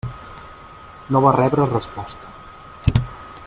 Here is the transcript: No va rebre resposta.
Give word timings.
No 1.15 1.21
va 1.25 1.35
rebre 1.37 1.67
resposta. 1.75 2.33